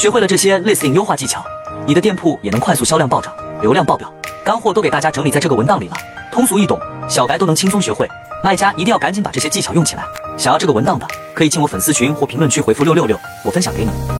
[0.00, 1.44] 学会了这些 listing 优化技巧，
[1.84, 4.10] 你的店铺也能快速销量暴涨，流量爆表。
[4.42, 5.96] 干货都给大家整理在这个文档里了，
[6.32, 8.08] 通俗易懂，小白都能轻松学会。
[8.42, 10.04] 卖家一定要赶紧把这些技巧用起来。
[10.38, 13.90] 想要这个文档的，可以进我粉丝群或评论区回复六六六，我分享给你。